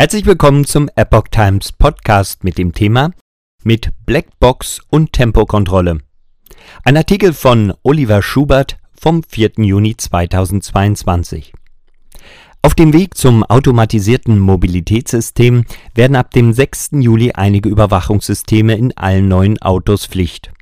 [0.00, 3.10] Herzlich willkommen zum Epoch Times Podcast mit dem Thema
[3.64, 5.98] mit Blackbox und Tempokontrolle.
[6.84, 9.54] Ein Artikel von Oliver Schubert vom 4.
[9.56, 11.52] Juni 2022.
[12.62, 15.64] Auf dem Weg zum automatisierten Mobilitätssystem
[15.96, 16.90] werden ab dem 6.
[17.00, 20.52] Juli einige Überwachungssysteme in allen neuen Autos Pflicht.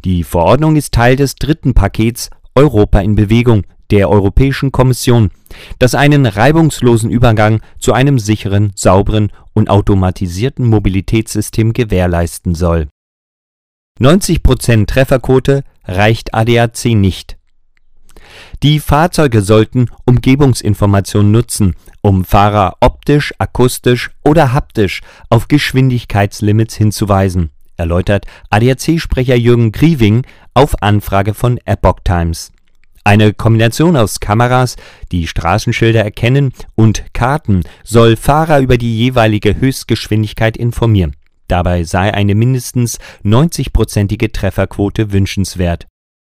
[0.03, 5.31] Die Verordnung ist Teil des dritten Pakets Europa in Bewegung der Europäischen Kommission,
[5.79, 12.89] das einen reibungslosen Übergang zu einem sicheren, sauberen und automatisierten Mobilitätssystem gewährleisten soll.
[14.01, 17.37] 90% Trefferquote reicht ADAC nicht.
[18.63, 28.27] Die Fahrzeuge sollten Umgebungsinformationen nutzen, um Fahrer optisch, akustisch oder haptisch auf Geschwindigkeitslimits hinzuweisen, erläutert
[28.51, 30.23] ADAC-Sprecher Jürgen Grieving
[30.55, 32.53] auf Anfrage von Epoch Times.
[33.07, 34.77] Eine Kombination aus Kameras,
[35.13, 41.15] die Straßenschilder erkennen, und Karten soll Fahrer über die jeweilige Höchstgeschwindigkeit informieren.
[41.49, 45.87] Dabei sei eine mindestens 90-prozentige Trefferquote wünschenswert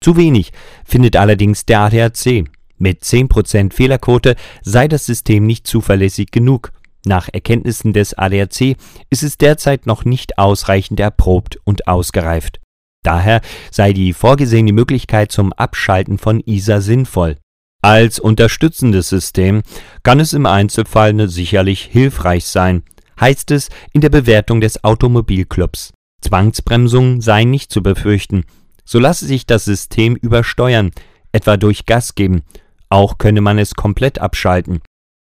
[0.08, 0.52] zu wenig
[0.86, 2.45] findet allerdings der ADAC.
[2.78, 6.72] Mit 10% Fehlerquote sei das System nicht zuverlässig genug.
[7.06, 8.78] Nach Erkenntnissen des ADAC
[9.09, 12.62] ist es derzeit noch nicht ausreichend erprobt und ausgereift.
[13.04, 17.38] Daher sei die vorgesehene Möglichkeit zum Abschalten von ISA sinnvoll.
[17.82, 19.61] Als unterstützendes System
[20.04, 22.83] kann es im Einzelfall sicherlich hilfreich sein,
[23.20, 25.93] heißt es in der Bewertung des Automobilclubs.
[26.22, 28.45] Zwangsbremsungen seien nicht zu befürchten,
[28.87, 30.92] so lasse sich das System übersteuern,
[31.33, 32.43] etwa durch Gas geben.
[32.89, 34.80] Auch könne man es komplett abschalten.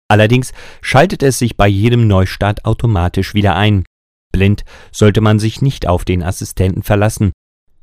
[0.07, 3.83] Allerdings schaltet es sich bei jedem Neustart automatisch wieder ein.
[4.31, 7.31] Blind sollte man sich nicht auf den Assistenten verlassen.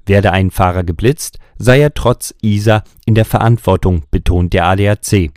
[0.06, 5.30] Werde ein Fahrer geblitzt, sei er trotz ISA in der Verantwortung, betont der ADAC.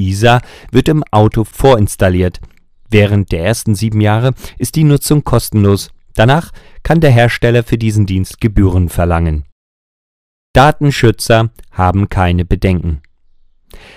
[0.00, 0.40] ISA
[0.72, 2.40] wird im Auto vorinstalliert.
[2.88, 5.90] Während der ersten sieben Jahre ist die Nutzung kostenlos.
[6.14, 6.50] Danach
[6.82, 9.44] kann der Hersteller für diesen Dienst Gebühren verlangen.
[10.52, 13.02] Datenschützer haben keine Bedenken.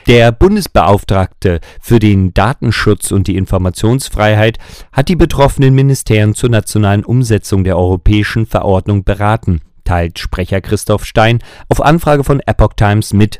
[0.07, 4.59] Der Bundesbeauftragte für den Datenschutz und die Informationsfreiheit
[4.91, 11.39] hat die betroffenen Ministerien zur nationalen Umsetzung der europäischen Verordnung beraten, teilt Sprecher Christoph Stein
[11.69, 13.39] auf Anfrage von Epoch Times mit.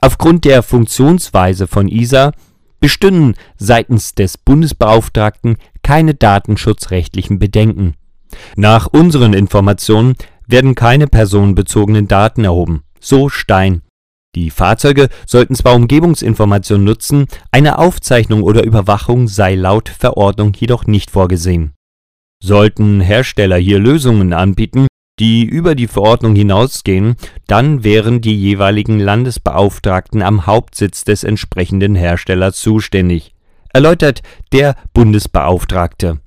[0.00, 2.32] Aufgrund der Funktionsweise von ISA
[2.78, 7.94] bestünden seitens des Bundesbeauftragten keine datenschutzrechtlichen Bedenken.
[8.56, 10.14] Nach unseren Informationen
[10.46, 12.82] werden keine personenbezogenen Daten erhoben.
[13.00, 13.82] So Stein.
[14.34, 21.10] Die Fahrzeuge sollten zwar Umgebungsinformationen nutzen, eine Aufzeichnung oder Überwachung sei laut Verordnung jedoch nicht
[21.10, 21.72] vorgesehen.
[22.42, 24.86] Sollten Hersteller hier Lösungen anbieten,
[25.20, 27.14] die über die Verordnung hinausgehen,
[27.46, 33.34] dann wären die jeweiligen Landesbeauftragten am Hauptsitz des entsprechenden Herstellers zuständig,
[33.72, 34.22] erläutert
[34.52, 36.20] der Bundesbeauftragte.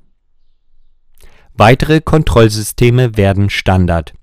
[1.58, 4.14] Weitere Kontrollsysteme werden Standard.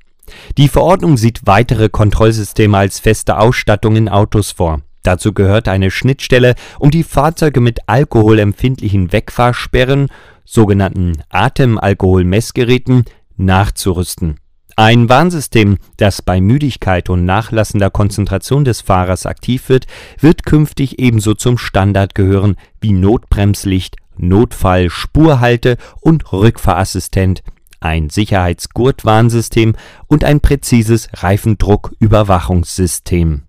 [0.56, 4.82] Die Verordnung sieht weitere Kontrollsysteme als feste Ausstattung in Autos vor.
[5.02, 10.10] Dazu gehört eine Schnittstelle, um die Fahrzeuge mit alkoholempfindlichen Wegfahrsperren,
[10.44, 13.04] sogenannten Atemalkoholmessgeräten,
[13.36, 14.38] nachzurüsten.
[14.76, 19.86] Ein Warnsystem, das bei Müdigkeit und nachlassender Konzentration des Fahrers aktiv wird,
[20.20, 27.42] wird künftig ebenso zum Standard gehören wie Notbremslicht Notfall Spurhalte und Rückfahrassistent,
[27.80, 29.74] ein Sicherheitsgurtwarnsystem
[30.06, 33.42] und ein präzises Reifendrucküberwachungssystem.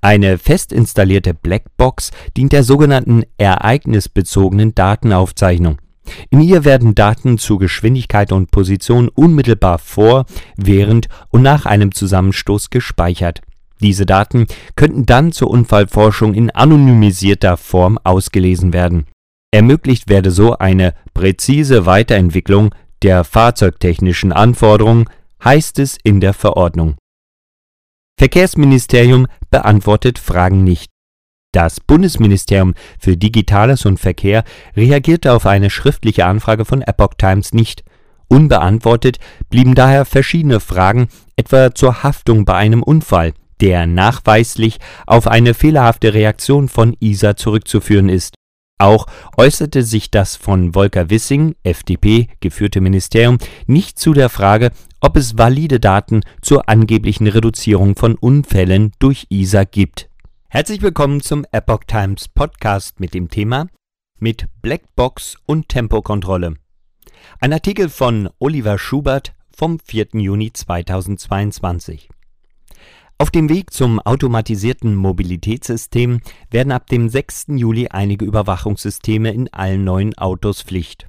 [0.00, 5.78] Eine fest installierte Blackbox dient der sogenannten ereignisbezogenen Datenaufzeichnung.
[6.30, 10.26] In ihr werden Daten zu Geschwindigkeit und Position unmittelbar vor,
[10.56, 13.40] während und nach einem Zusammenstoß gespeichert.
[13.80, 19.06] Diese Daten könnten dann zur Unfallforschung in anonymisierter Form ausgelesen werden
[19.52, 25.06] Ermöglicht werde so eine präzise Weiterentwicklung der fahrzeugtechnischen Anforderungen,
[25.42, 26.96] heißt es in der Verordnung.
[28.18, 30.90] Verkehrsministerium beantwortet Fragen nicht
[31.52, 34.44] Das Bundesministerium für Digitales und Verkehr
[34.76, 37.84] reagierte auf eine schriftliche Anfrage von Epoch Times nicht.
[38.28, 39.18] Unbeantwortet
[39.50, 46.12] blieben daher verschiedene Fragen, etwa zur Haftung bei einem Unfall, der nachweislich auf eine fehlerhafte
[46.12, 48.34] Reaktion von ISA zurückzuführen ist.
[48.78, 49.06] Auch
[49.36, 54.70] äußerte sich das von Volker Wissing, FDP, geführte Ministerium nicht zu der Frage,
[55.00, 60.10] ob es valide Daten zur angeblichen Reduzierung von Unfällen durch ISA gibt
[60.48, 63.66] Herzlich willkommen zum Epoch Times Podcast mit dem Thema
[64.18, 66.54] mit Blackbox und Tempokontrolle.
[67.40, 70.06] Ein Artikel von Oliver Schubert vom 4.
[70.14, 72.08] Juni 2022.
[73.18, 76.20] Auf dem Weg zum automatisierten Mobilitätssystem
[76.50, 77.46] werden ab dem 6.
[77.48, 81.08] Juli einige Überwachungssysteme in allen neuen Autos Pflicht.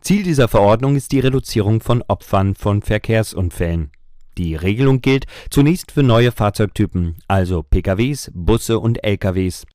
[0.00, 3.90] Ziel dieser Verordnung ist die Reduzierung von Opfern von Verkehrsunfällen.
[4.38, 9.66] Die Regelung gilt zunächst für neue Fahrzeugtypen, also PKWs, Busse und LKWs.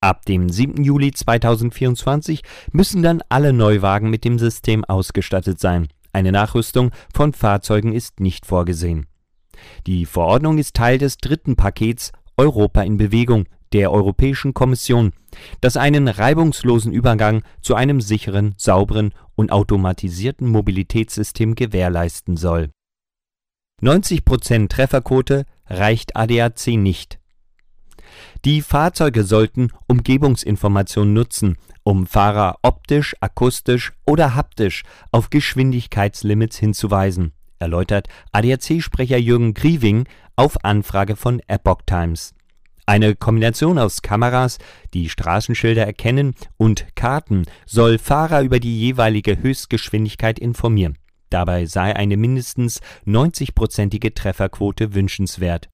[0.00, 0.82] Ab dem 7.
[0.82, 2.42] Juli 2024
[2.72, 5.88] müssen dann alle Neuwagen mit dem System ausgestattet sein.
[6.12, 9.06] Eine Nachrüstung von Fahrzeugen ist nicht vorgesehen.
[9.86, 15.12] Die Verordnung ist Teil des dritten Pakets Europa in Bewegung der Europäischen Kommission,
[15.60, 22.70] das einen reibungslosen Übergang zu einem sicheren, sauberen und automatisierten Mobilitätssystem gewährleisten soll.
[23.82, 27.18] 90% Trefferquote reicht ADAC nicht.
[28.44, 34.82] Die Fahrzeuge sollten Umgebungsinformationen nutzen, um Fahrer optisch, akustisch oder haptisch
[35.12, 40.04] auf Geschwindigkeitslimits hinzuweisen, erläutert ADAC-Sprecher Jürgen Grieving
[40.36, 42.34] auf Anfrage von Epoch Times.
[42.88, 44.58] Eine Kombination aus Kameras,
[44.94, 50.96] die Straßenschilder erkennen, und Karten soll Fahrer über die jeweilige Höchstgeschwindigkeit informieren.
[51.30, 55.68] Dabei sei eine mindestens 90-prozentige Trefferquote wünschenswert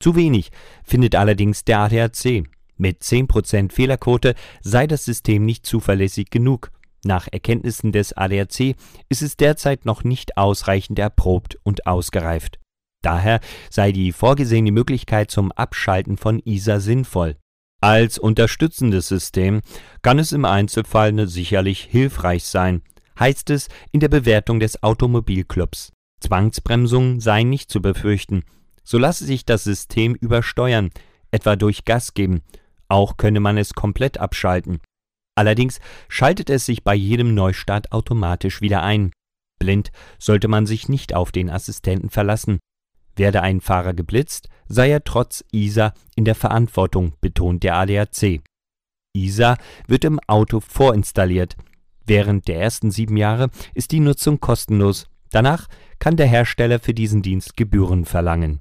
[0.00, 0.50] zu wenig
[0.84, 2.44] findet allerdings der ADAC.
[2.76, 6.70] Mit 10% Fehlerquote sei das System nicht zuverlässig genug.
[7.04, 8.76] Nach Erkenntnissen des ADAC
[9.08, 12.60] ist es derzeit noch nicht ausreichend erprobt und ausgereift.
[13.02, 13.40] Daher
[13.70, 17.36] sei die vorgesehene Möglichkeit zum Abschalten von ISA sinnvoll.
[17.80, 19.60] Als unterstützendes System
[20.02, 22.82] kann es im Einzelfall sicherlich hilfreich sein,
[23.18, 25.92] heißt es in der Bewertung des Automobilclubs.
[26.20, 28.42] Zwangsbremsungen seien nicht zu befürchten,
[28.82, 30.90] so lasse sich das System übersteuern,
[31.30, 32.42] etwa durch Gas geben.
[32.88, 34.80] Auch könne man es komplett abschalten.
[35.36, 35.78] Allerdings
[36.08, 39.12] schaltet es sich bei jedem Neustart automatisch wieder ein.
[39.60, 42.58] Blind sollte man sich nicht auf den Assistenten verlassen.
[43.18, 48.40] Werde ein Fahrer geblitzt, sei er trotz ISA in der Verantwortung, betont der ADAC.
[49.12, 49.56] ISA
[49.86, 51.56] wird im Auto vorinstalliert.
[52.06, 55.08] Während der ersten sieben Jahre ist die Nutzung kostenlos.
[55.30, 55.66] Danach
[55.98, 58.60] kann der Hersteller für diesen Dienst Gebühren verlangen.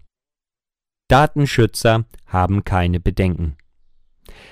[1.07, 3.55] Datenschützer haben keine Bedenken.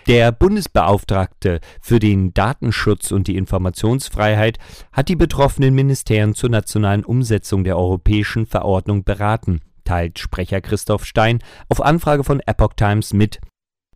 [0.08, 4.60] Der Bundesbeauftragte für den Datenschutz und die Informationsfreiheit
[4.94, 11.40] hat die betroffenen Ministerien zur nationalen Umsetzung der europäischen Verordnung beraten, teilt Sprecher Christoph Stein
[11.70, 13.40] auf Anfrage von Epoch Times mit.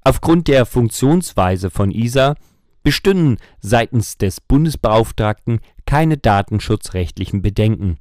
[0.01, 2.35] Aufgrund der Funktionsweise von ISA
[2.83, 7.97] bestünden seitens des Bundesbeauftragten keine datenschutzrechtlichen Bedenken.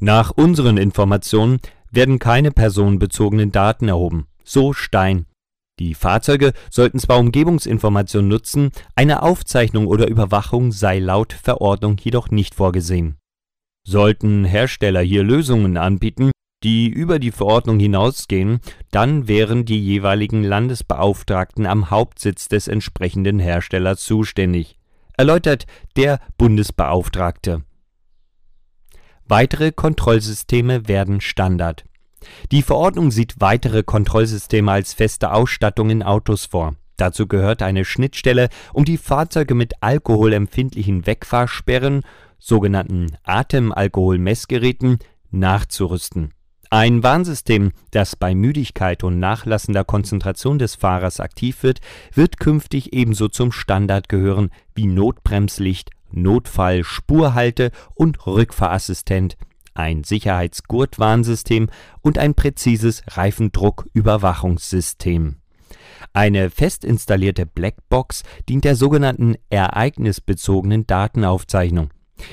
[0.00, 1.60] Nach unseren Informationen
[1.90, 4.26] werden keine personenbezogenen Daten erhoben.
[4.44, 5.26] So Stein.
[5.78, 12.54] Die Fahrzeuge sollten zwar Umgebungsinformationen nutzen, eine Aufzeichnung oder Überwachung sei laut Verordnung jedoch nicht
[12.54, 13.16] vorgesehen.
[13.86, 16.32] Sollten Hersteller hier Lösungen anbieten,
[16.62, 24.00] die über die Verordnung hinausgehen, dann wären die jeweiligen Landesbeauftragten am Hauptsitz des entsprechenden Herstellers
[24.00, 24.78] zuständig,
[25.16, 27.62] erläutert der Bundesbeauftragte.
[29.26, 31.84] Weitere Kontrollsysteme werden Standard.
[32.52, 36.74] Die Verordnung sieht weitere Kontrollsysteme als feste Ausstattung in Autos vor.
[36.96, 42.02] Dazu gehört eine Schnittstelle, um die Fahrzeuge mit alkoholempfindlichen Wegfahrsperren,
[42.38, 44.98] sogenannten Atemalkoholmessgeräten,
[45.30, 46.34] nachzurüsten.
[46.72, 51.80] Ein Warnsystem, das bei Müdigkeit und nachlassender Konzentration des Fahrers aktiv wird,
[52.14, 59.36] wird künftig ebenso zum Standard gehören wie Notbremslicht Notfall Spurhalte und Rückfahrassistent,
[59.74, 61.70] ein Sicherheitsgurtwarnsystem
[62.02, 65.38] und ein präzises Reifendrucküberwachungssystem.
[66.12, 71.90] Eine fest installierte Blackbox dient der sogenannten ereignisbezogenen Datenaufzeichnung.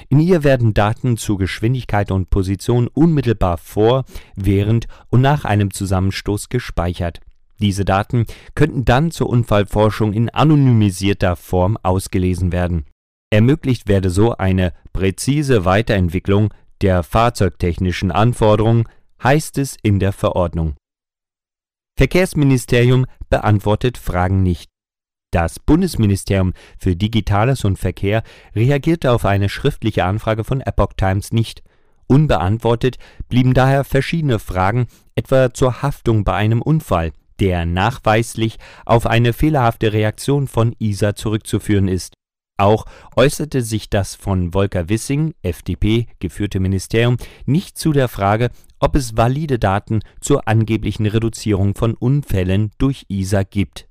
[0.10, 6.50] In ihr werden Daten zu Geschwindigkeit und Position unmittelbar vor, während und nach einem Zusammenstoß
[6.50, 7.22] gespeichert.
[7.60, 8.25] Diese Daten
[8.56, 12.86] könnten dann zur Unfallforschung in anonymisierter Form ausgelesen werden.
[13.29, 18.86] Ermöglicht werde so eine präzise Weiterentwicklung der fahrzeugtechnischen Anforderungen,
[19.22, 20.75] heißt es in der Verordnung.
[21.98, 24.70] Verkehrsministerium beantwortet Fragen nicht.
[25.32, 28.24] Das Bundesministerium für Digitales und Verkehr
[28.56, 31.64] reagierte auf eine schriftliche Anfrage von Epoch Times nicht.
[32.08, 39.34] Unbeantwortet blieben daher verschiedene Fragen, etwa zur Haftung bei einem Unfall, der nachweislich auf eine
[39.34, 42.14] fehlerhafte Reaktion von ISA zurückzuführen ist.
[42.58, 42.86] Auch
[43.18, 49.18] äußerte sich das von Volker Wissing, FDP, geführte Ministerium nicht zu der Frage, ob es
[49.18, 53.88] valide Daten zur angeblichen Reduzierung von Unfällen durch ISA gibt